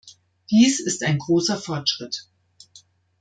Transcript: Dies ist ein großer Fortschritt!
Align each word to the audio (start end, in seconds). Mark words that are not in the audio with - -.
Dies 0.49 0.79
ist 0.79 1.03
ein 1.03 1.19
großer 1.19 1.57
Fortschritt! 1.59 2.27